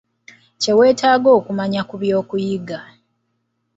[0.61, 2.79] Kye weetaaga okumanya ku by'okuyiga.